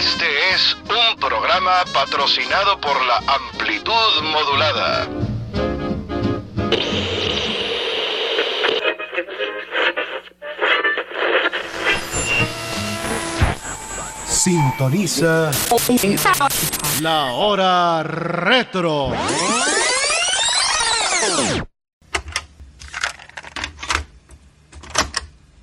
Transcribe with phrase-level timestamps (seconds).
[0.00, 3.92] Este es un programa patrocinado por la amplitud
[4.32, 5.06] modulada.
[14.26, 15.50] Sintoniza
[17.02, 19.12] la hora retro.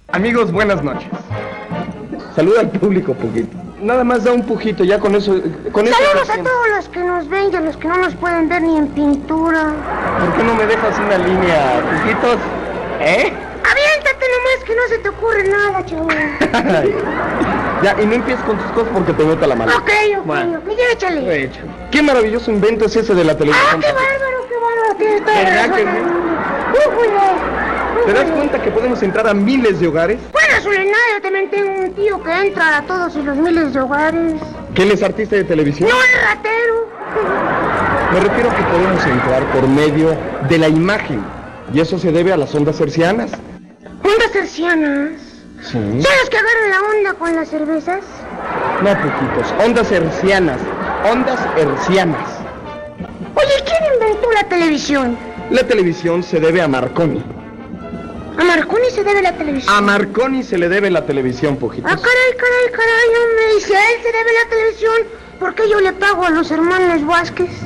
[0.10, 1.10] Amigos, buenas noches.
[2.36, 3.67] Saluda al público, Puguito.
[3.82, 5.36] Nada más da un pujito, ya con eso.
[5.72, 8.16] Con eso Saludos a todos los que nos ven y a los que no nos
[8.16, 9.62] pueden ver ni en pintura.
[10.20, 12.38] ¿Por qué no me dejas una línea, Pujitos?
[13.02, 13.32] ¿Eh?
[13.70, 16.08] Aviéntate nomás que no se te ocurre nada, chavo.
[16.54, 16.96] Ay.
[17.84, 19.72] ya, y no empieces con tus cosas porque te meto la mano.
[19.78, 20.58] Ok, ok, Bueno.
[20.60, 21.44] ok, ya échale.
[21.44, 21.62] Hecho.
[21.92, 23.80] Qué maravilloso invento es ese de la Ah, televisión.
[23.82, 24.96] qué bárbaro, qué bárbaro.
[24.98, 26.08] Tienes toda la ¿Verdad que razón.
[28.06, 30.20] ¿Te das cuenta que podemos entrar a miles de hogares?
[30.32, 34.34] Bueno, Zulena, yo también tengo un tío que entra a todos los miles de hogares.
[34.74, 35.90] ¿Que él es artista de televisión?
[35.90, 36.88] No es ratero.
[38.14, 41.24] Me refiero a que podemos entrar por medio de la imagen.
[41.74, 43.32] Y eso se debe a las ondas hercianas.
[44.04, 45.12] Ondas tercianas.
[45.62, 45.74] Sí.
[45.74, 48.04] ¿Son los que agarran la onda con las cervezas?
[48.82, 49.54] No, poquitos.
[49.66, 50.60] Ondas hercianas.
[51.12, 52.40] Ondas hercianas.
[53.36, 55.18] Oye, ¿quién inventó la televisión?
[55.50, 57.24] La televisión se debe a Marconi.
[58.40, 59.74] A Marconi se debe la televisión.
[59.76, 61.92] A Marconi se le debe la televisión, poquitos.
[61.92, 64.94] Ah, caray, caray, caray, no me dice, a él se debe la televisión.
[65.40, 67.50] ¿Por qué yo le pago a los hermanos Vázquez?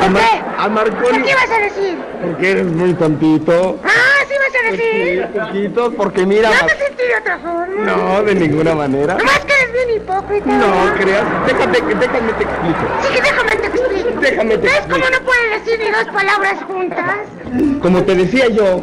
[0.00, 0.42] A, Mar- ¿Qué?
[0.58, 1.22] a Marconi.
[1.22, 1.98] ¿Qué vas a decir?
[2.22, 3.78] Porque eres muy tontito.
[3.84, 5.26] Ah, sí vas a Sí, decir.
[5.32, 6.50] poquitos, porque mira.
[6.50, 7.84] No te sentí de otra forma.
[7.84, 9.14] No, de ninguna manera.
[9.16, 10.46] Nomás que eres bien hipócrita.
[10.46, 11.24] No creas.
[11.46, 12.80] Déjate, déjame te explico.
[13.02, 13.57] Sí, que déjame.
[14.20, 17.16] Déjame te ¿Ves cómo no puedes decir ni dos palabras juntas?
[17.80, 18.82] Como te decía yo,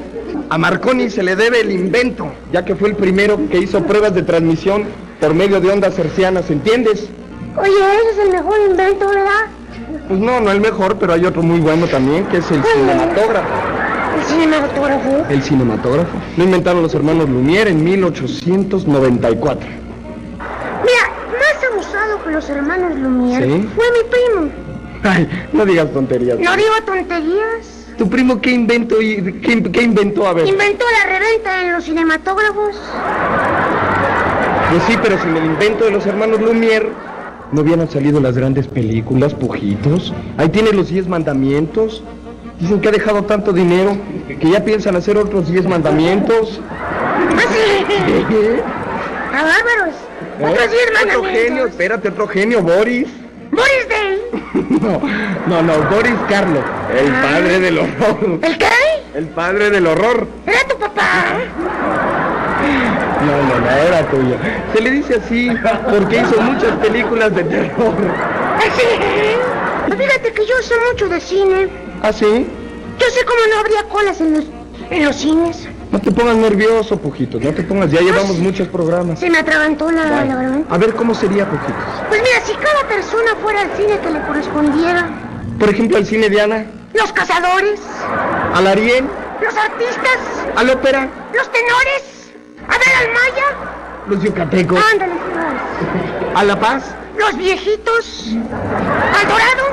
[0.50, 4.14] a Marconi se le debe el invento, ya que fue el primero que hizo pruebas
[4.14, 4.86] de transmisión
[5.20, 7.10] por medio de ondas hercianas, ¿entiendes?
[7.58, 9.46] Oye, ese es el mejor invento, ¿verdad?
[10.08, 13.48] Pues no, no el mejor, pero hay otro muy bueno también, que es el cinematógrafo.
[14.18, 15.26] El cinematógrafo.
[15.30, 16.10] El cinematógrafo.
[16.38, 19.68] Lo inventaron los hermanos Lumière en 1894.
[20.84, 23.70] Mira, más abusado que los hermanos Lumière ¿Sí?
[23.76, 24.65] fue mi primo.
[25.06, 26.40] Ay, no digas tonterías.
[26.40, 27.86] No digo tonterías.
[27.98, 30.28] ¿Tu primo qué inventó y qué, qué inventó?
[30.28, 30.48] A ver.
[30.48, 32.76] Inventó la reventa en los cinematógrafos.
[34.72, 36.88] Pues sí, pero sin el invento de los hermanos Lumière
[37.52, 40.14] no hubieran salido las grandes películas, pujitos.
[40.38, 42.04] Ahí tiene los diez mandamientos.
[42.60, 43.98] Dicen que ha dejado tanto dinero
[44.40, 46.60] que ya piensan hacer otros diez mandamientos.
[46.70, 47.86] ¿Ah, sí?
[48.34, 48.62] ¿Eh?
[49.32, 49.96] ¡A bárbaros!
[50.40, 50.46] ¿Eh?
[50.52, 51.70] Otros diez Otro genio, mandamientos.
[51.70, 53.08] espérate, otro genio, Boris.
[53.52, 54.65] Boris Day.
[54.86, 55.02] No,
[55.48, 56.64] no, no, Boris Carlos,
[56.98, 57.22] el Ah.
[57.32, 58.40] padre del horror.
[58.42, 58.68] ¿El qué?
[59.16, 60.28] El padre del horror.
[60.46, 61.24] ¿Era tu papá?
[63.26, 64.36] No, no, no, era tuyo.
[64.74, 65.50] Se le dice así
[65.90, 67.94] porque hizo muchas películas de terror.
[68.58, 69.96] ¿Ah, sí?
[69.98, 71.70] Fíjate que yo sé mucho de cine.
[72.04, 72.48] ¿Ah, sí?
[73.00, 74.46] Yo sé cómo no habría colas en los,
[74.90, 75.68] en los cines.
[75.96, 79.18] No te pongas nervioso, Pujitos, no te pongas, ya llevamos muchos programas.
[79.18, 80.76] Se me atragantó la, la garganta.
[80.76, 81.74] A ver, ¿cómo sería, Pujitos?
[82.10, 85.08] Pues mira, si cada persona fuera al cine que le correspondiera,
[85.58, 87.80] Por ejemplo, al cine de Ana, los cazadores,
[88.54, 89.06] al Ariel,
[89.42, 90.20] los artistas,
[90.58, 92.34] al ópera, los tenores,
[92.68, 93.46] a ver al Maya,
[94.10, 95.14] los yucatecos, ándale,
[96.36, 99.64] a La Paz, los viejitos, al Dorado,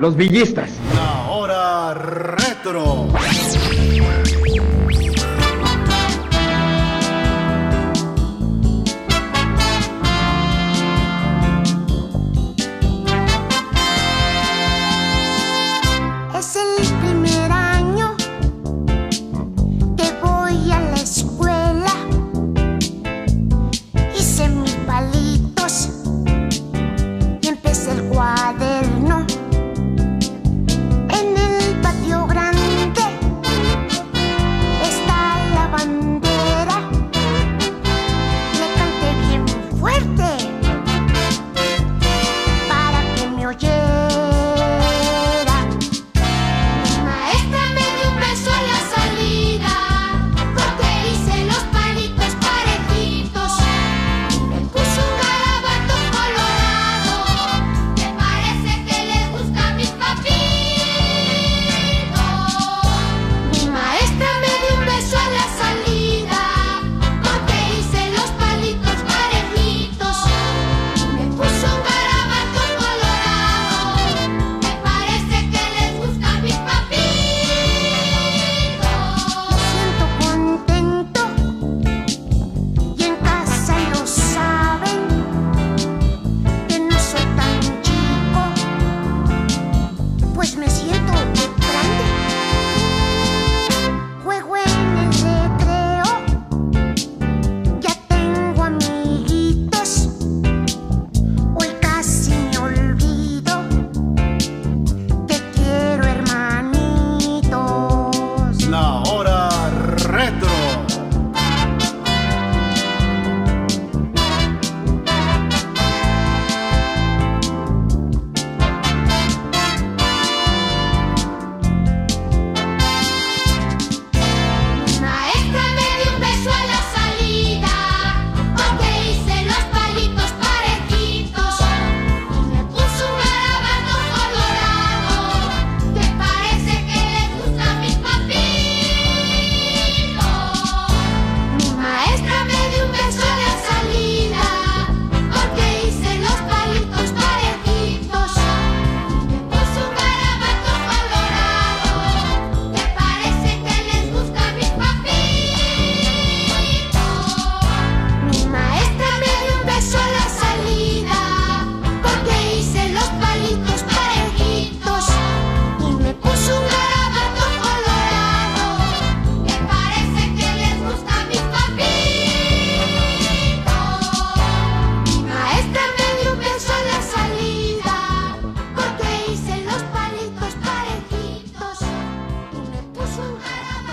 [0.00, 0.68] los villistas.
[0.94, 3.08] La hora retro.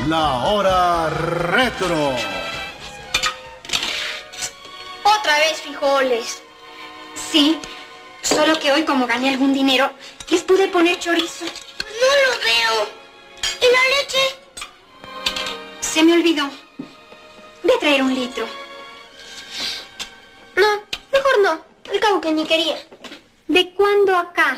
[0.07, 2.13] La hora retro.
[5.01, 6.43] Otra vez frijoles.
[7.31, 7.57] Sí,
[8.21, 9.89] solo que hoy como gané algún dinero,
[10.29, 11.45] les pude poner chorizo.
[11.45, 12.89] No lo veo.
[13.61, 14.35] ¿Y la leche?
[15.79, 16.49] Se me olvidó.
[17.63, 18.45] Voy a traer un litro.
[20.57, 20.83] No,
[21.13, 21.65] mejor no.
[21.89, 22.77] Al cabo que ni quería.
[23.47, 24.57] ¿De cuándo acá?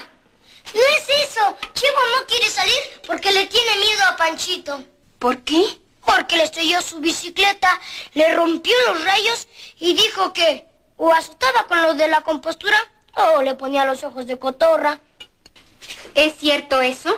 [0.73, 1.55] No es eso.
[1.73, 4.94] Chivo no quiere salir porque le tiene miedo a Panchito.
[5.19, 5.63] ¿Por qué?
[6.05, 7.69] Porque le estrelló su bicicleta,
[8.13, 9.47] le rompió los rayos
[9.79, 10.65] y dijo que
[10.97, 12.77] o asustaba con lo de la compostura
[13.15, 14.99] o le ponía los ojos de cotorra.
[16.13, 17.17] ¿Es cierto eso?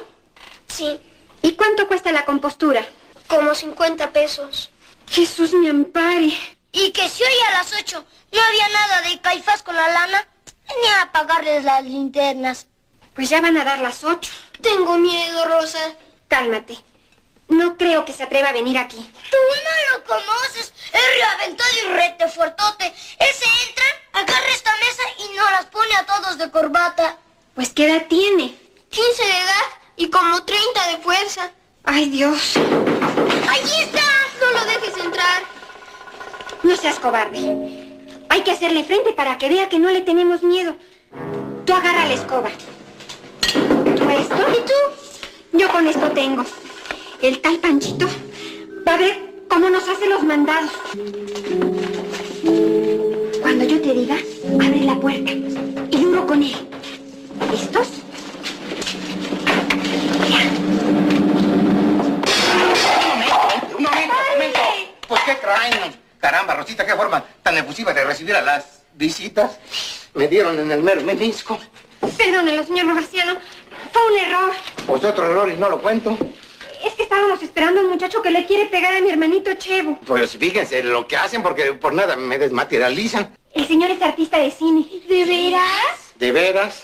[0.68, 1.00] Sí,
[1.42, 2.86] ¿Y cuánto cuesta la compostura?
[3.28, 4.70] como 50 pesos.
[5.10, 6.34] Jesús me ampare.
[6.72, 10.28] Y que si hoy a las 8 no había nada de caifás con la lana,
[10.68, 12.68] venía a apagarles las linternas.
[13.14, 14.32] Pues ya van a dar las ocho.
[14.62, 15.80] Tengo miedo, Rosa.
[16.28, 16.78] Cálmate.
[17.48, 18.98] No creo que se atreva a venir aquí.
[19.32, 20.74] Tú no lo conoces.
[20.94, 22.86] Es reaventado y rete fuertote.
[22.86, 27.18] Él se entra, agarra esta mesa y no las pone a todos de corbata.
[27.56, 28.56] Pues ¿qué edad tiene?
[28.90, 29.66] 15 de edad
[29.96, 31.52] y como 30 de fuerza.
[31.84, 32.58] Ay, Dios.
[32.58, 34.04] ¡Allí está!
[34.42, 35.44] No lo dejes entrar.
[36.64, 37.40] No seas cobarde.
[38.30, 40.76] Hay que hacerle frente para que vea que no le tenemos miedo.
[41.66, 42.50] Tú agarra la escoba.
[43.42, 44.36] ¿Tú esto?
[44.52, 45.58] ¿Y tú?
[45.58, 46.46] Yo con esto tengo.
[47.20, 48.08] El tal Panchito
[48.88, 49.18] va a ver
[49.50, 50.72] cómo nos hace los mandados.
[53.42, 54.18] Cuando yo te diga,
[54.54, 56.56] abre la puerta y duro con él.
[57.52, 57.88] ¿Listos?
[63.76, 64.60] Un momento, un momento.
[65.08, 65.96] Pues qué traen.
[66.20, 69.58] Caramba, Rosita, qué forma tan efusiva de recibir a las visitas.
[70.14, 71.58] Me dieron en el mero menisco.
[72.16, 73.38] Perdónelo, señor Marciano.
[73.92, 74.52] Fue un error.
[74.86, 76.16] Pues otro error y no lo cuento.
[77.18, 80.00] Estábamos esperando a un muchacho que le quiere pegar a mi hermanito Chevo.
[80.06, 83.36] Pues fíjense lo que hacen porque por nada me desmaterializan.
[83.56, 84.86] El señor es artista de cine.
[85.10, 86.14] ¿De veras?
[86.14, 86.84] ¿De veras?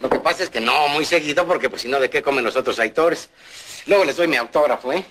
[0.00, 2.42] Lo que pasa es que no muy seguido porque pues si no, ¿de qué comen
[2.42, 3.30] los otros autores?
[3.86, 5.04] Luego les doy mi autógrafo, ¿eh?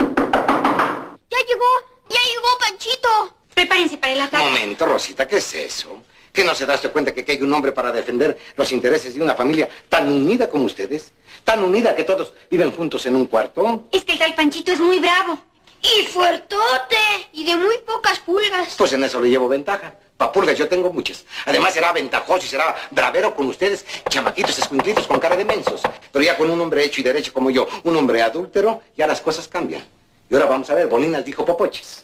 [0.00, 1.70] ¡Ya llegó!
[2.10, 3.36] ¡Ya llegó Panchito!
[3.54, 4.42] Prepárense para el ataque.
[4.42, 6.02] momento, Rosita, ¿qué es eso?
[6.34, 9.22] ¿Que no se daste cuenta que aquí hay un hombre para defender los intereses de
[9.22, 11.12] una familia tan unida como ustedes?
[11.44, 13.84] Tan unida que todos viven juntos en un cuarto.
[13.92, 15.38] Es que el tal Panchito es muy bravo.
[15.80, 16.96] ¡Y fuertote!
[17.34, 18.74] Y de muy pocas pulgas.
[18.76, 19.94] Pues en eso le llevo ventaja.
[20.16, 21.24] Papulgas yo tengo muchas.
[21.46, 25.82] Además será ventajoso y será bravero con ustedes, chamaquitos escuinclitos con cara de mensos.
[26.10, 29.20] Pero ya con un hombre hecho y derecho como yo, un hombre adúltero, ya las
[29.20, 29.84] cosas cambian.
[30.28, 32.02] Y ahora vamos a ver, Bolinas dijo popoches.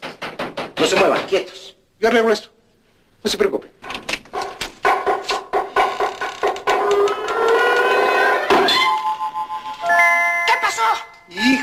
[0.77, 1.75] No se muevan, quietos.
[1.99, 2.47] Yo arreglo esto.
[3.23, 3.69] No se preocupe.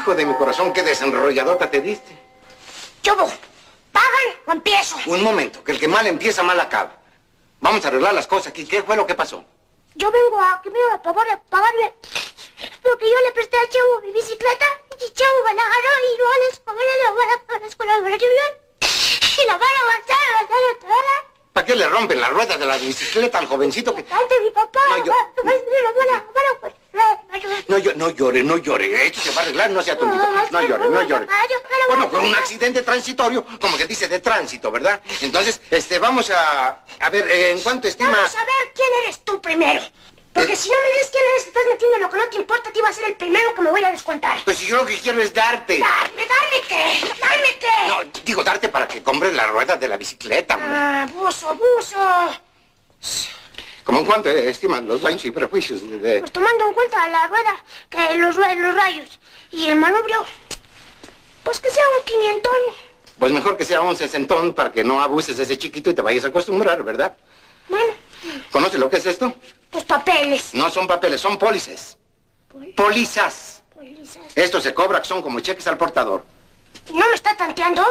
[0.08, 2.16] Hijo de mi corazón, qué desenrolladota te diste.
[3.02, 3.30] Chobo,
[3.92, 4.96] ¿pagan o empiezo?
[5.04, 6.96] Un momento, que el que mal empieza, mal acaba.
[7.60, 8.64] Vamos a arreglar las cosas aquí.
[8.64, 9.44] ¿Qué fue lo que pasó?
[9.96, 11.92] Yo vengo a que me a pagarle, pagarle.
[12.82, 14.64] Porque yo le presté a Chavo mi bicicleta
[14.96, 18.16] y Chavo me la agarró y no les pagarle la vara para la escuela de.
[18.16, 21.37] Y la van a avanzar, avanzar, avanzar.
[21.58, 24.02] ¿Para qué le rompen las ruedas de la bicicleta al jovencito que...
[24.04, 25.12] Mi papá, No, yo-
[27.66, 29.06] No, yo, no llore, no llore.
[29.06, 30.24] Esto se va a arreglar, no sea tontito.
[30.52, 31.26] No llore, no llore.
[31.88, 35.00] Bueno, fue un accidente transitorio, como que dice de tránsito, ¿verdad?
[35.20, 36.84] Entonces, este, vamos a...
[37.00, 38.12] A ver, eh, ¿en cuánto estima...?
[38.12, 39.82] Vamos a ver quién eres tú primero.
[40.32, 42.78] Porque si no me dices quién eres, estás metiendo lo que no te importa, te
[42.78, 44.38] iba a ser el primero que me voy a descontar.
[44.44, 45.78] Pues si yo lo que quiero es darte.
[45.80, 46.47] Darme, darme
[49.28, 50.54] que compres las ruedas de la bicicleta.
[50.54, 50.70] hombre.
[50.72, 51.98] Ah, buzo, buzo.
[53.84, 56.20] ¿Cómo en cuánto eh, estiman los daños y prejuicios de-.
[56.20, 59.18] Pues tomando en cuenta la rueda, que los, los rayos
[59.50, 60.24] y el manubrio,
[61.42, 62.52] pues que sea un quinientón.
[63.18, 66.02] Pues mejor que sea un sesentón para que no abuses de ese chiquito y te
[66.02, 67.16] vayas a acostumbrar, ¿verdad?
[67.68, 67.94] Bueno,
[68.50, 69.34] ¿Conoces lo que es esto?
[69.70, 70.54] pues papeles.
[70.54, 71.96] No son papeles, son pólices.
[72.76, 73.62] Pólizas.
[73.74, 74.18] Pólizas.
[74.34, 76.24] Esto se cobra, son como cheques al portador.
[76.92, 77.84] ¿No me está tanteando?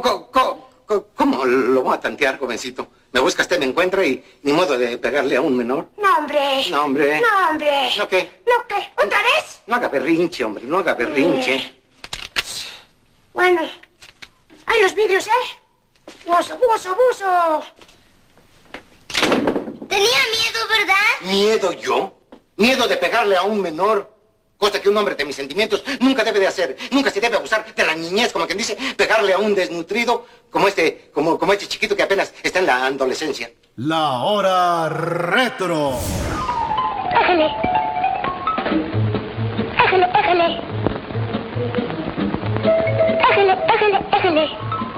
[0.00, 2.88] ¿Cómo lo voy a tantear, jovencito?
[3.12, 5.88] Me busca usted, me encuentra y ni modo de pegarle a un menor.
[5.98, 6.64] No, hombre.
[6.70, 7.20] No, hombre.
[7.20, 7.90] No, hombre.
[7.98, 8.42] ¿No qué?
[8.46, 8.90] ¿No qué?
[9.04, 9.60] ¿Otra vez?
[9.66, 11.80] No haga berrinche, hombre, no haga berrinche.
[13.34, 13.62] Bueno,
[14.66, 16.10] hay los vídeos, ¿eh?
[16.26, 17.62] Buzo, buzo, buzo.
[19.88, 20.94] Tenía miedo, ¿verdad?
[21.22, 22.18] ¿Miedo yo?
[22.56, 24.11] ¿Miedo de pegarle a un menor?
[24.62, 26.76] Cosa que un hombre de mis sentimientos nunca debe de hacer.
[26.92, 30.68] Nunca se debe abusar de la niñez, como quien dice, pegarle a un desnutrido como
[30.68, 33.50] este, como, este chiquito que apenas está en la adolescencia.
[33.74, 35.94] La hora retro.
[37.12, 37.48] Ájale.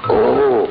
[0.07, 0.67] Oh,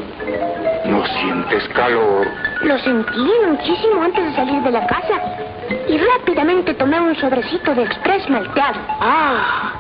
[0.85, 2.29] ¿no sientes calor?
[2.63, 5.54] Lo sentí muchísimo antes de salir de la casa.
[5.89, 8.81] Y rápidamente tomé un sobrecito de express malteado.
[9.01, 9.73] ¡Ah!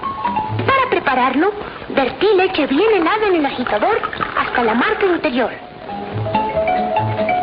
[0.66, 1.52] Para prepararlo,
[1.90, 4.00] vertí leche bien helada en el agitador
[4.38, 5.50] hasta la marca interior.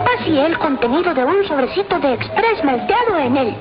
[0.06, 3.56] Vacié el contenido de un sobrecito de express malteado en él.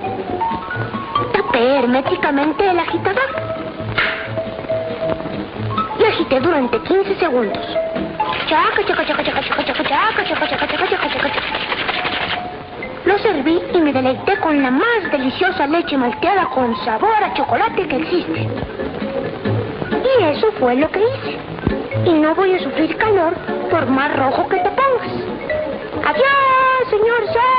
[1.32, 3.30] Tapé herméticamente el agitador.
[5.98, 7.76] Y agité durante 15 segundos.
[8.48, 11.79] Chaca, chaca, chaca, chaca, chaca, chaca, chaca, chaca, chaca, chaca, chaca, chaca, chaca.
[13.04, 17.88] Lo serví y me deleité con la más deliciosa leche malteada con sabor a chocolate
[17.88, 18.48] que existe.
[20.04, 21.38] Y eso fue lo que hice.
[22.04, 23.34] Y no voy a sufrir calor
[23.70, 25.12] por más rojo que te pongas.
[26.04, 27.50] ¡Adiós, señor Sol!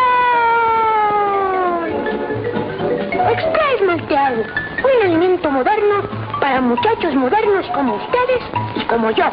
[3.32, 6.04] Express malteado, un alimento moderno
[6.40, 8.44] para muchachos modernos como ustedes
[8.76, 9.26] y como yo.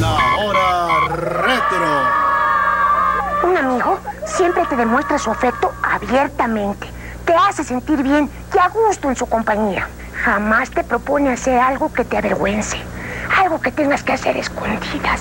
[0.00, 1.86] La hora retro.
[3.44, 6.86] Un amigo siempre te demuestra su afecto abiertamente.
[7.24, 9.86] Te hace sentir bien y a gusto en su compañía.
[10.24, 12.76] Jamás te propone hacer algo que te avergüence.
[13.40, 15.20] Algo que tengas que hacer escondidas.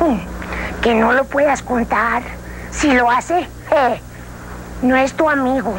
[0.00, 2.22] Mm, Que no lo puedas contar.
[2.70, 4.00] Si lo hace, eh,
[4.82, 5.74] no es tu amigo.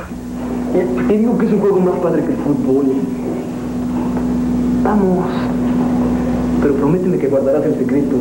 [0.75, 2.85] Eh, Te digo que es un juego más padre que el fútbol.
[4.83, 5.25] Vamos.
[6.61, 8.15] Pero prométeme que guardarás el secreto.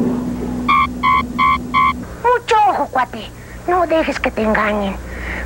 [2.22, 3.30] Mucho ojo, cuate.
[3.70, 4.96] No dejes que te engañen.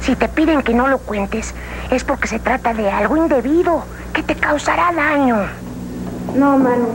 [0.01, 1.55] Si te piden que no lo cuentes,
[1.91, 5.47] es porque se trata de algo indebido que te causará daño.
[6.35, 6.87] No, mano.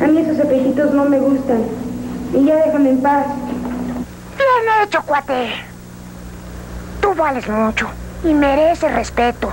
[0.00, 1.64] A mí esos espejitos no me gustan.
[2.32, 3.26] Y ya déjame en paz.
[4.36, 5.50] Bien hecho, cuate.
[7.00, 7.88] Tú vales mucho
[8.22, 9.52] y mereces respeto.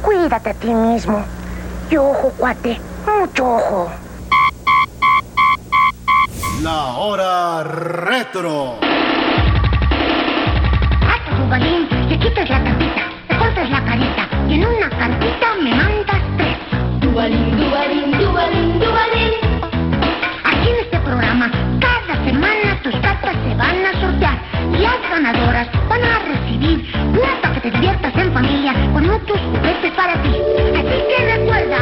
[0.00, 1.22] Cuídate a ti mismo.
[1.90, 2.80] Y ojo, cuate,
[3.20, 3.90] mucho ojo.
[6.62, 8.93] La hora retro.
[11.54, 16.20] Dubalín, le quitas la tapita, te cortas la carita y en una cartita me mandas
[16.36, 16.56] tres.
[16.98, 19.30] Dubalín, Dubalín, Dubalín, Dubalín.
[20.42, 24.36] Aquí en este programa, cada semana tus cartas se van a sortear
[24.72, 29.38] y las ganadoras van a recibir una para que te diviertas en familia con muchos
[29.38, 30.34] juguetes para ti.
[30.74, 31.78] Así que recuerda,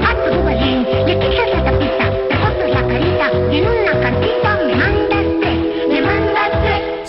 [0.00, 3.97] Pato Dubalín, le quitas la tapita, te cortas la carita y en una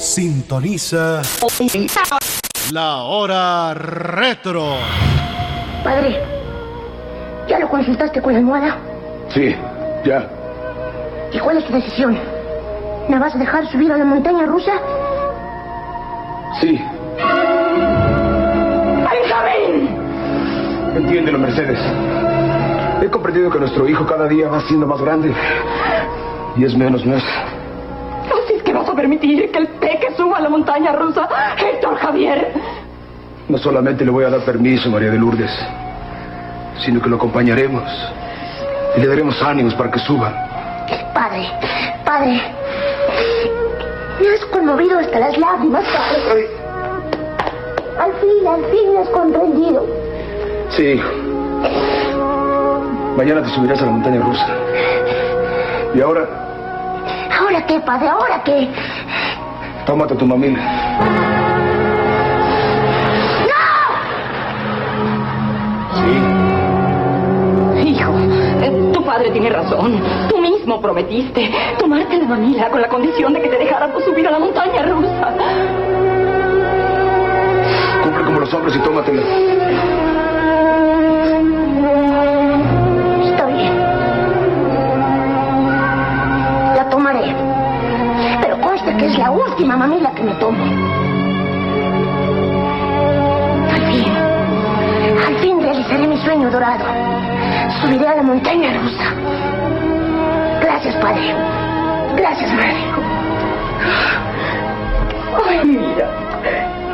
[0.10, 1.22] Sintoniza.
[2.74, 4.78] La hora retro.
[5.84, 6.20] Padre,
[7.48, 8.76] ¿ya lo consultaste con la almohada?
[9.32, 9.56] Sí,
[10.04, 10.28] ya.
[11.32, 12.18] ¿Y cuál es tu decisión?
[13.08, 14.72] ¿Me vas a dejar subir a la montaña rusa?
[16.60, 16.82] Sí.
[19.12, 19.96] ¡Benjamín!
[20.96, 21.80] Entiéndelo, Mercedes.
[23.04, 25.32] He comprendido que nuestro hijo cada día va siendo más grande.
[26.58, 27.49] Y es menos nuestro.
[29.10, 32.54] Permitir que el peque suba a la montaña rusa, Héctor Javier.
[33.48, 35.52] No solamente le voy a dar permiso, María de Lourdes,
[36.86, 37.84] sino que lo acompañaremos
[38.96, 40.32] y le daremos ánimos para que suba.
[41.14, 41.50] Padre,
[42.06, 42.42] padre.
[44.22, 46.48] Me has conmovido hasta las lágrimas, padre.
[48.00, 49.88] Al fin, al fin me has comprendido.
[50.70, 51.10] Sí, hijo.
[53.18, 54.48] Mañana te subirás a la montaña rusa.
[55.96, 56.49] Y ahora,
[57.40, 58.10] ¿Ahora qué, padre?
[58.10, 58.70] ¿Ahora qué?
[59.86, 60.60] tómate tu mamila.
[65.96, 67.90] Sí.
[67.90, 68.14] Hijo,
[68.62, 70.00] eh, tu padre tiene razón.
[70.30, 74.32] Tú mismo prometiste tomarte la mamila con la condición de que te dejáramos subir a
[74.32, 75.34] la montaña rusa.
[78.04, 79.89] Cumple como los hombres y tómatela.
[89.20, 90.64] La última mamila que me tomo.
[93.70, 94.12] Al fin,
[95.28, 96.86] al fin realizaré mi sueño dorado.
[97.82, 99.14] Subiré a la montaña rusa.
[100.62, 101.36] Gracias, padre.
[102.16, 102.78] Gracias, madre.
[105.50, 106.08] Ay, mira.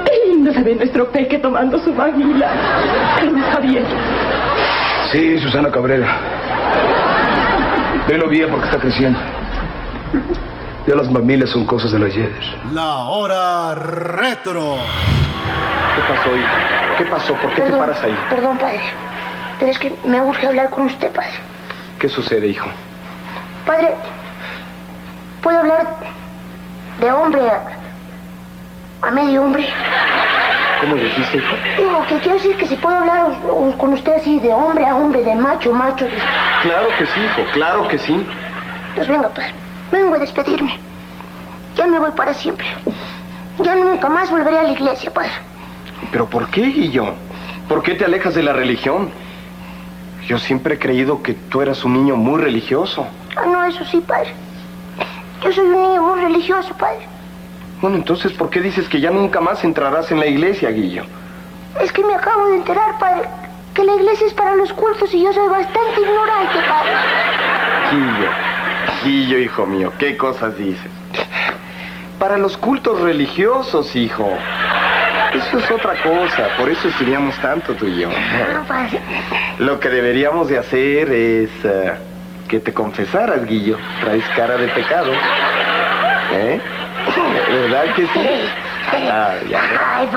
[0.06, 2.50] Qué lindo se ve nuestro peque tomando su mamila.
[3.54, 3.86] Javier.
[5.12, 6.08] Sí, Susana Cabrera.
[8.08, 9.20] Velo bien porque está creciendo.
[10.88, 12.32] Ya las mamilas son cosas del ayer.
[12.72, 14.78] La hora retro.
[15.96, 16.98] ¿Qué pasó, hijo?
[16.98, 17.34] ¿Qué pasó?
[17.36, 18.16] ¿Por qué te paras ahí?
[18.30, 18.82] Perdón, padre.
[19.60, 21.32] Pero es que me urge hablar con usted, padre.
[21.98, 22.68] ¿Qué sucede, hijo?
[23.66, 23.96] Padre,
[25.42, 25.88] ¿puedo hablar
[27.00, 29.68] de hombre a, a medio hombre?
[30.82, 31.92] ¿Cómo dijiste, hijo?
[31.92, 33.32] No, que quiero decir que si puedo hablar
[33.78, 36.06] con usted así de hombre a hombre, de macho a macho.
[36.62, 38.28] Claro que sí, hijo, claro que sí.
[38.94, 39.65] Pues venga, padre.
[39.92, 40.78] Vengo a despedirme.
[41.76, 42.66] Ya me voy para siempre.
[43.60, 45.32] Ya nunca más volveré a la iglesia, padre.
[46.12, 47.14] ¿Pero por qué, Guillo?
[47.68, 49.10] ¿Por qué te alejas de la religión?
[50.28, 53.06] Yo siempre he creído que tú eras un niño muy religioso.
[53.36, 54.34] Ah, no, eso sí, padre.
[55.44, 57.08] Yo soy un niño muy religioso, padre.
[57.82, 61.04] Bueno, entonces, ¿por qué dices que ya nunca más entrarás en la iglesia, Guillo?
[61.80, 63.28] Es que me acabo de enterar, padre,
[63.74, 66.92] que la iglesia es para los cultos y yo soy bastante ignorante, padre.
[67.92, 68.30] Guillo,
[69.04, 70.92] Guillo, hijo mío, ¿qué cosas dices?
[72.20, 74.30] Para los cultos religiosos, hijo.
[75.34, 78.10] Eso es otra cosa, por eso estudiamos tanto tú y yo.
[79.60, 81.94] Lo que deberíamos de hacer es eh,
[82.48, 83.78] que te confesaras, Guillo.
[84.02, 85.12] Traes cara de pecado.
[86.32, 86.62] ¿Eh?
[87.52, 88.30] ¿Verdad que sí?
[89.12, 89.62] Ah, ya.
[89.96, 90.10] Ay.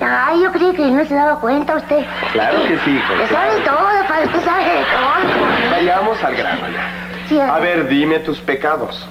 [0.00, 2.04] Ay, yo creí que no se daba cuenta usted.
[2.32, 3.12] Claro que sí, hijo.
[3.12, 5.70] Usted sabe todo, padre, usted sabe de todo.
[5.70, 7.11] Vayamos al grano ya.
[7.40, 9.06] A ver, dime tus pecados.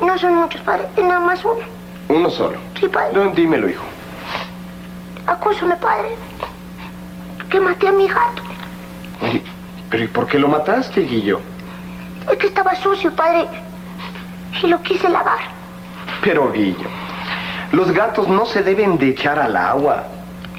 [0.00, 1.64] No son muchos, padre, es nada más uno.
[2.08, 2.58] Uno solo.
[2.78, 3.12] Sí, padre.
[3.14, 3.84] No, dímelo, hijo.
[5.26, 6.16] Acúsame, padre.
[7.50, 8.42] Que maté a mi gato.
[9.22, 9.42] Oye,
[9.90, 11.40] ¿Pero y por qué lo mataste, Guillo?
[12.30, 13.46] Es que estaba sucio, padre.
[14.62, 15.38] Y lo quise lavar.
[16.22, 16.88] Pero, Guillo,
[17.72, 20.04] los gatos no se deben de echar al agua.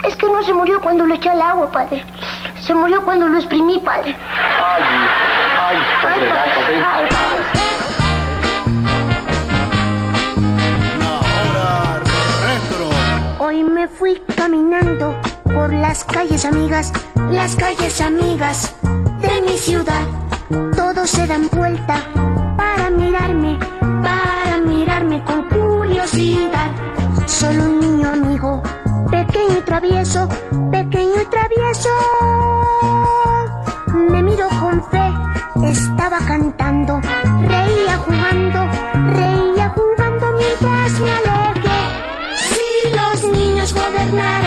[0.03, 2.03] Es que no se murió cuando lo eché al agua, padre.
[2.61, 4.15] Se murió cuando lo exprimí, padre.
[4.63, 4.83] Ay,
[13.39, 16.93] Hoy me fui caminando por las calles amigas,
[17.31, 18.75] las calles amigas
[19.21, 20.03] de mi ciudad.
[20.75, 21.99] Todos se dan vuelta
[22.55, 23.57] para mirarme,
[24.03, 26.69] para mirarme con curiosidad.
[27.25, 28.61] Solo un niño amigo,
[29.09, 30.29] pequeño y travieso,
[30.71, 31.89] pequeño y travieso.
[34.11, 35.14] Me miró con fe,
[35.63, 38.59] estaba cantando, reía jugando,
[39.13, 41.79] reía jugando mientras me alejé.
[42.35, 44.44] Si los niños gobernaran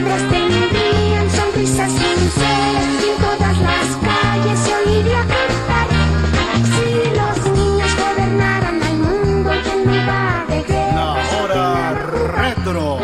[0.00, 5.88] los hombres tendrían sonrisas sinceras y en todas las calles se oiría cantar.
[6.64, 11.94] Si los niños gobernaran el mundo y en lugar de La guerras hora
[12.36, 12.98] retro.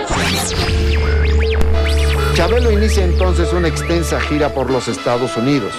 [2.34, 5.72] Chabelo inicia entonces una extensa gira por los Estados Unidos.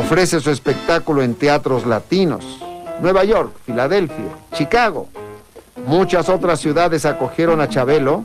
[0.00, 2.44] Ofrece su espectáculo en teatros latinos,
[3.00, 5.08] Nueva York, Filadelfia, Chicago.
[5.86, 8.24] Muchas otras ciudades acogieron a Chabelo,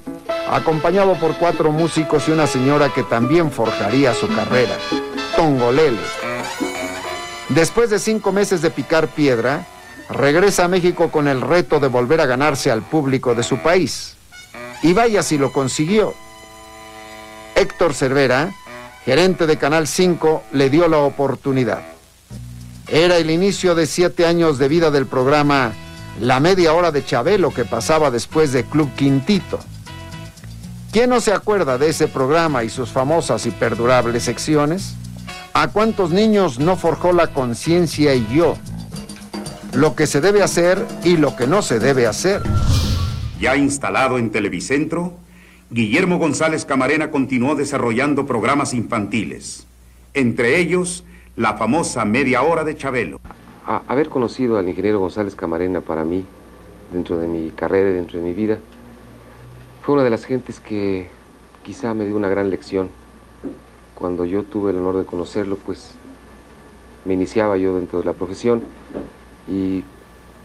[0.49, 4.75] acompañado por cuatro músicos y una señora que también forjaría su carrera,
[5.35, 5.99] Tongolele.
[7.49, 9.67] Después de cinco meses de picar piedra,
[10.09, 14.15] regresa a México con el reto de volver a ganarse al público de su país.
[14.83, 16.13] Y vaya si lo consiguió.
[17.55, 18.53] Héctor Cervera,
[19.05, 21.81] gerente de Canal 5, le dio la oportunidad.
[22.87, 25.73] Era el inicio de siete años de vida del programa
[26.19, 29.59] La media hora de Chabelo que pasaba después de Club Quintito.
[30.91, 34.95] ¿Quién no se acuerda de ese programa y sus famosas y perdurables secciones?
[35.53, 38.55] ¿A cuántos niños no forjó la conciencia y yo?
[39.73, 42.41] Lo que se debe hacer y lo que no se debe hacer.
[43.39, 45.13] Ya instalado en Televicentro,
[45.69, 49.65] Guillermo González Camarena continuó desarrollando programas infantiles,
[50.13, 51.05] entre ellos
[51.37, 53.21] la famosa media hora de Chabelo.
[53.65, 56.25] A- haber conocido al ingeniero González Camarena para mí,
[56.91, 58.57] dentro de mi carrera y dentro de mi vida,
[59.81, 61.09] fue una de las gentes que
[61.63, 62.89] quizá me dio una gran lección.
[63.95, 65.95] Cuando yo tuve el honor de conocerlo, pues
[67.05, 68.63] me iniciaba yo dentro de la profesión
[69.47, 69.83] y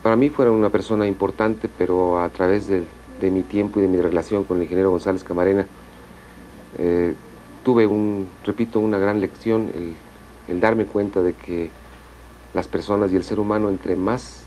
[0.02, 2.84] para mí fue una persona importante, pero a través de,
[3.30, 5.66] mi tiempo y de mi relación con el ingeniero González Camarena,
[6.78, 7.14] eh,
[7.64, 9.94] tuve un, repito, una gran lección, el
[10.48, 11.70] el darme cuenta de que
[12.54, 14.44] las personas y el ser humano entre más,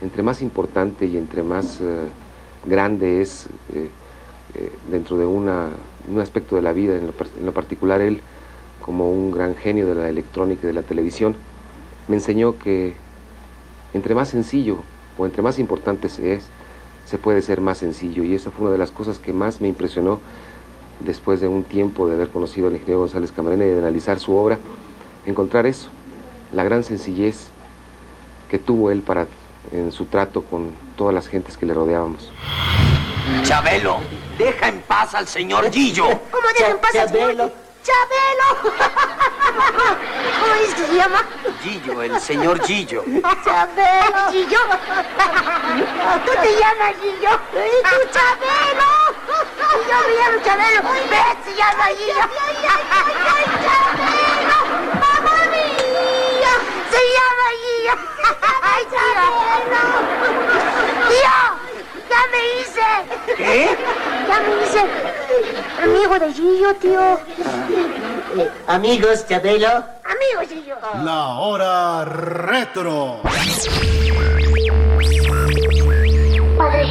[0.00, 2.08] entre más importante y entre más eh,
[2.66, 3.90] grande es eh,
[4.54, 5.48] eh, dentro de un
[6.20, 8.20] aspecto de la vida, en lo, en lo particular él
[8.80, 11.36] como un gran genio de la electrónica y de la televisión,
[12.06, 12.94] me enseñó que
[13.94, 14.78] entre más sencillo
[15.16, 16.48] o entre más importante se es,
[17.06, 18.24] se puede ser más sencillo.
[18.24, 20.20] Y esa fue una de las cosas que más me impresionó
[21.00, 24.36] después de un tiempo de haber conocido al ingeniero González Camarena y de analizar su
[24.36, 24.58] obra,
[25.26, 25.88] encontrar eso,
[26.52, 27.48] la gran sencillez
[28.50, 29.26] que tuvo él para
[29.72, 32.30] en su trato con todas las gentes que le rodeábamos.
[33.42, 34.00] Chabelo,
[34.38, 36.20] deja en paz al señor Gillo.
[36.30, 37.52] ¿Cómo deja en paz al señor?
[37.82, 38.48] ¡Chabelo!
[40.40, 41.20] ¿Cómo dices que se llama?
[41.62, 43.04] Gillo, el señor Gillo.
[43.44, 44.30] ¡Chabelo!
[44.30, 44.60] ¿Gillo?
[46.24, 47.30] ¿Tú te llamas Gillo?
[47.52, 48.90] ¿Y tú Chabelo?
[49.74, 50.80] Y yo me llamo Chabelo.
[51.10, 51.36] ¿Ves?
[51.44, 52.24] Se llama Gillo.
[53.34, 54.58] ¡Ay, Chabelo!
[54.94, 56.54] ¡Mamá mía!
[56.90, 57.94] Se llama Gillo.
[58.62, 59.82] ¡Ay, Chabelo!
[61.08, 61.38] ¡Tío!
[62.10, 62.88] ¡Ya me hice!
[63.54, 63.68] ¿Qué?
[64.26, 64.80] Ya me hice
[65.80, 67.20] amigo de Gillo, tío.
[68.66, 69.68] Amigos, Chabelo.
[69.68, 70.74] Amigo Gillo.
[71.04, 73.20] La hora retro.
[76.58, 76.86] Padre,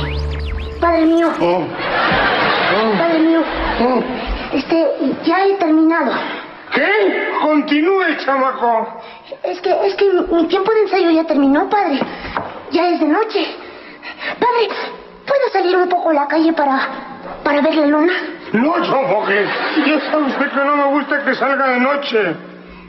[0.80, 1.34] padre mío.
[2.98, 3.44] Padre mío.
[4.54, 4.88] Este,
[5.26, 6.14] ya he terminado.
[6.74, 7.30] ¿Qué?
[7.42, 9.02] Continúe, chamaco.
[9.44, 12.00] Es que, es que mi tiempo de ensayo ya terminó, padre.
[12.72, 13.48] Ya es de noche.
[14.40, 14.70] Padre,
[15.34, 16.80] ¿puedo salir un poco a la calle para,
[17.44, 18.14] para ver la luna?
[18.52, 19.50] No, Sofoques.
[19.86, 22.36] Ya sabe usted que no me gusta que salga de noche.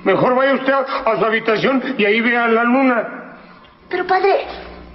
[0.05, 3.37] Mejor vaya usted a, a su habitación y ahí vea la luna.
[3.89, 4.47] Pero padre,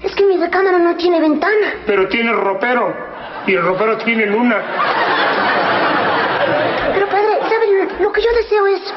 [0.03, 1.73] es que mi recámara no tiene ventana.
[1.87, 2.93] Pero tiene ropero.
[3.47, 4.57] Y el ropero tiene luna.
[6.93, 8.03] Pero padre, ¿saben?
[8.03, 8.93] Lo que yo deseo es,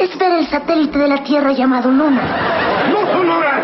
[0.00, 2.22] es ver el satélite de la Tierra llamado Luna.
[2.90, 3.62] No son horas.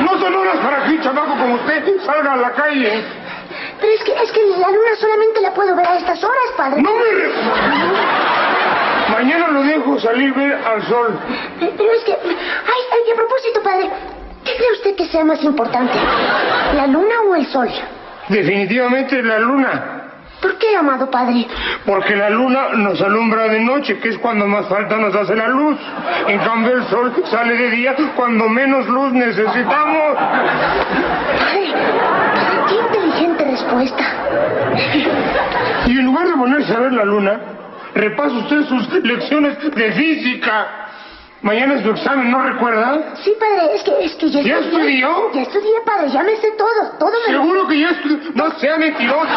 [0.00, 3.04] No son horas para que un chamaco como usted salga a la calle.
[3.80, 6.82] Pero es que, es que la luna solamente la puedo ver a estas horas, padre.
[6.82, 7.04] No me...
[7.04, 7.32] re-
[9.10, 11.18] Mañana lo dejo salir ver al sol.
[11.60, 12.12] Pero es que...
[12.12, 13.90] Ay, ay, a propósito, padre,
[14.44, 15.94] ¿qué cree usted que sea más importante?
[16.74, 17.68] ¿La luna o el sol?
[18.28, 19.92] Definitivamente la luna.
[20.42, 21.46] ¿Por qué, amado padre?
[21.86, 25.48] Porque la luna nos alumbra de noche, que es cuando más falta nos hace la
[25.48, 25.78] luz.
[26.28, 30.16] En cambio el sol sale de día cuando menos luz necesitamos.
[30.18, 31.74] Ay,
[33.66, 34.04] respuesta.
[35.86, 37.40] Y en lugar de ponerse a ver la luna,
[37.94, 40.82] repasa usted sus lecciones de física.
[41.42, 43.14] Mañana es su examen, ¿no recuerda?
[43.22, 44.98] Sí, padre, es que, es que ya ¿Ya estudié.
[44.98, 45.32] estudió?
[45.34, 48.18] Ya estudié, padre, ya me sé todo, todo me lo- Seguro que ya estudió.
[48.34, 49.28] No sea mentiroso.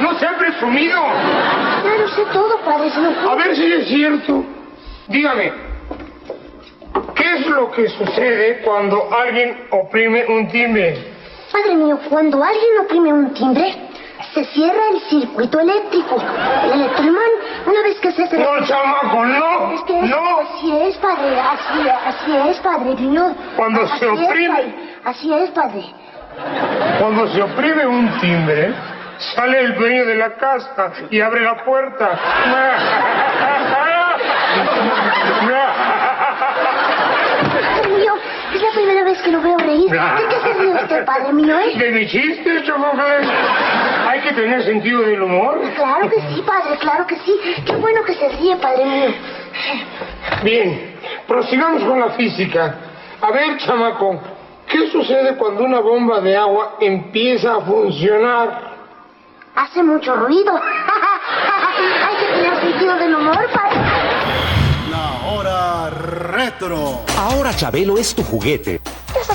[0.00, 1.00] No sea presumido.
[1.84, 3.30] Ya lo sé todo, padre, se lo.
[3.30, 4.44] A ver si es cierto.
[5.08, 5.52] Dígame,
[7.16, 11.13] ¿qué es lo que sucede cuando alguien oprime un timbre?
[11.54, 13.72] Padre mío, cuando alguien oprime un timbre,
[14.34, 16.16] se cierra el circuito eléctrico.
[16.64, 17.30] El electroimán,
[17.66, 18.58] una vez que se cierra...
[18.60, 20.38] No, chamaco, no, Es que es- no.
[20.40, 23.34] así es, padre, así, así es, padre mío.
[23.56, 24.74] Cuando Así se oprime.
[25.04, 25.84] Así es, padre.
[26.98, 28.74] Cuando se oprime un timbre,
[29.36, 32.18] sale el dueño de la casa y abre la puerta.
[37.50, 38.14] Padre mío,
[38.54, 39.90] es la primera vez que lo veo reír.
[39.90, 41.78] ¿De qué ríe usted, padre mío, eh?
[41.78, 42.62] ¿De mi chiste?
[44.08, 45.60] Hay que tener sentido del humor.
[45.76, 47.32] Claro que sí, padre, claro que sí.
[47.64, 49.14] Qué bueno que se ríe, padre mío.
[50.42, 52.74] Bien, prosigamos con la física.
[53.20, 54.20] A ver, chamaco,
[54.68, 58.74] ¿qué sucede cuando una bomba de agua empieza a funcionar?
[59.54, 60.52] Hace mucho ruido.
[62.06, 63.80] Hay que tener sentido del humor, padre.
[64.90, 67.02] La hora retro.
[67.16, 68.80] Ahora Chabelo es tu juguete.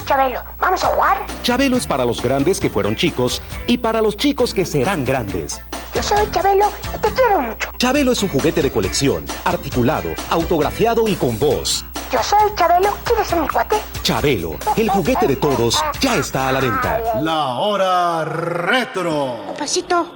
[0.10, 0.44] Yo soy Chabelo.
[0.60, 1.26] ¿Vamos a jugar?
[1.44, 5.62] Chabelo es para los grandes que fueron chicos y para los chicos que serán grandes.
[5.94, 7.70] Yo soy Chabelo y te quiero mucho.
[7.78, 11.86] Chabelo es un juguete de colección, articulado, autografiado y con voz.
[12.12, 12.90] Yo soy Chabelo.
[13.06, 13.76] ¿Quieres ser mi cuate?
[14.02, 17.22] Chabelo, el juguete de todos, ya está a la venta.
[17.22, 19.44] La hora retro.
[19.50, 20.12] Papacito,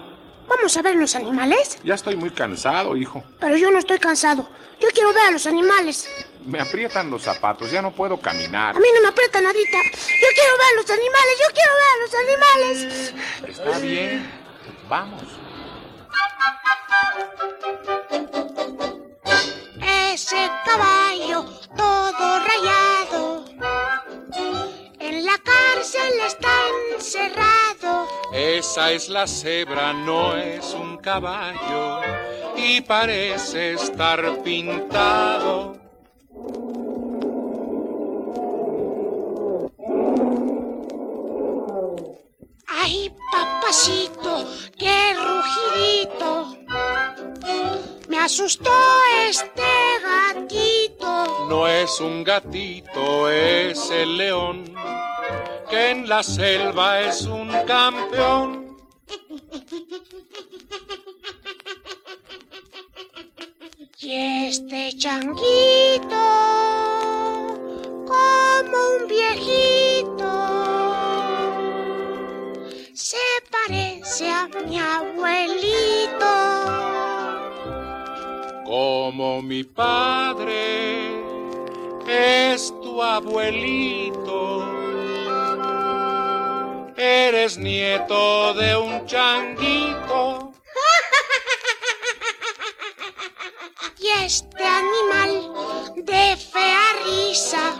[0.49, 1.77] ¿vamos a ver los animales?
[1.83, 3.23] Ya estoy muy cansado, hijo.
[3.39, 4.47] Pero yo no estoy cansado.
[4.81, 6.09] Yo quiero ver a los animales.
[6.45, 8.75] Me aprietan los zapatos, ya no puedo caminar.
[8.75, 9.77] A mí no me aprieta nadita.
[9.83, 11.39] Yo quiero ver a los animales.
[11.39, 13.13] Yo quiero ver a los animales.
[13.47, 14.31] Está bien.
[14.89, 15.23] Vamos.
[20.13, 23.45] Ese caballo todo rayado.
[24.99, 26.53] En la cárcel está
[26.93, 28.07] encerrado.
[28.33, 32.01] Esa es la cebra, no es un caballo
[32.55, 35.82] y parece estar pintado.
[48.23, 48.71] Asustó
[49.27, 49.63] este
[50.01, 51.47] gatito.
[51.49, 54.63] No es un gatito, es el león,
[55.69, 58.77] que en la selva es un campeón.
[63.99, 66.23] Y este changuito,
[68.07, 70.31] como un viejito,
[72.93, 73.17] se
[73.51, 76.42] parece a mi abuelito.
[78.75, 81.21] Como mi padre
[82.07, 84.65] es tu abuelito.
[86.97, 90.53] Eres nieto de un changuito.
[93.99, 95.53] Y este animal
[95.95, 97.75] de fea risa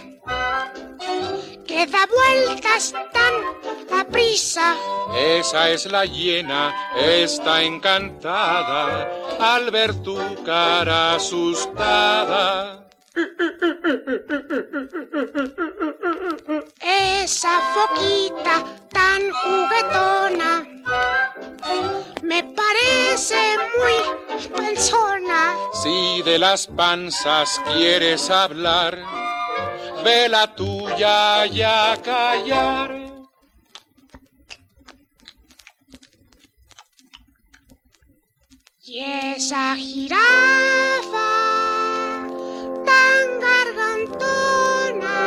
[1.66, 4.76] que da vueltas tan a prisa.
[5.18, 12.88] Esa es la hiena, está encantada al ver tu cara asustada.
[16.80, 20.52] Esa foquita tan juguetona
[22.22, 23.42] me parece
[23.78, 23.98] muy
[24.56, 25.56] panzona.
[25.82, 28.98] Si de las panzas quieres hablar,
[30.06, 33.13] ve la tuya ya callar.
[38.96, 40.22] Y esa jirafa
[42.86, 45.18] tan gargantona,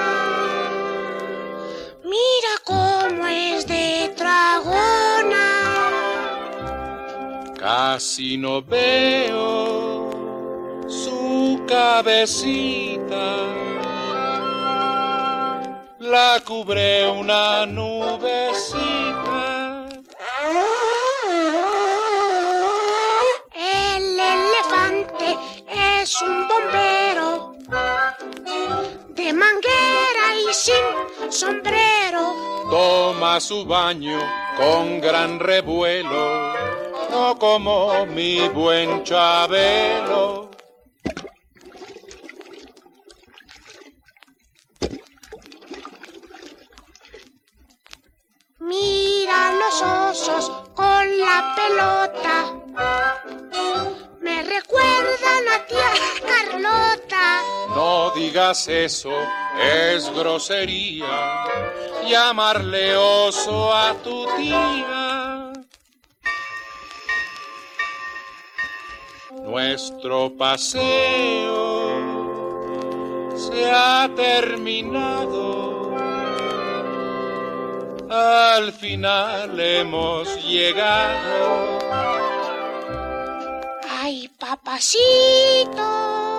[2.05, 5.49] mira cómo es de dragona.
[7.59, 10.13] Casi no veo
[10.87, 13.35] su cabecita.
[15.99, 19.56] La cubre una nubecita.
[33.39, 34.19] Su baño
[34.57, 36.55] con gran revuelo,
[37.11, 40.51] no como mi buen Chabelo.
[48.59, 53.16] Mira los osos con la pelota.
[58.37, 59.13] Eso,
[59.59, 61.45] es grosería.
[62.07, 65.53] Llamarle oso a tu tía.
[69.43, 71.89] Nuestro paseo
[73.37, 75.97] se ha terminado.
[78.11, 81.79] Al final hemos llegado.
[83.89, 86.36] Ay, papacito,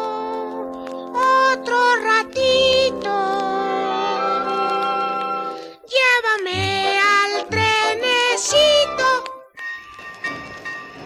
[1.59, 3.13] otro ratito.
[5.93, 9.07] Llévame al trenecito.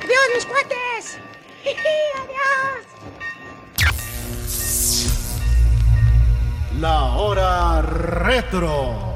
[0.03, 1.19] Adiós, mis cuates.
[2.21, 2.81] Adiós.
[6.79, 9.10] La hora retro.